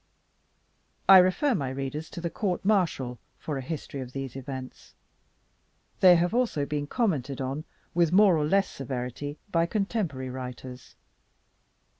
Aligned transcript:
I 1.07 1.19
refer 1.19 1.53
my 1.53 1.69
readers 1.69 2.09
to 2.09 2.21
the 2.21 2.31
court 2.31 2.65
martial 2.65 3.19
for 3.37 3.59
a 3.59 3.61
history 3.61 4.01
of 4.01 4.13
these 4.13 4.35
events: 4.35 4.95
they 5.99 6.15
have 6.15 6.33
also 6.33 6.65
been 6.65 6.87
commented 6.87 7.39
on, 7.39 7.65
with 7.93 8.11
more 8.11 8.35
or 8.35 8.45
less 8.47 8.67
severity, 8.67 9.37
by 9.51 9.67
contemporary 9.67 10.31
writers. 10.31 10.95